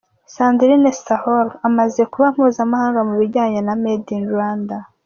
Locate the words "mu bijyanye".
3.07-3.59